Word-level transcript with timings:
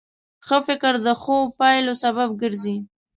ښه 0.45 0.57
فکر 0.67 0.93
د 1.05 1.07
ښو 1.21 1.37
پایلو 1.59 1.93
سبب 2.03 2.29
ګرځي. 2.41 2.77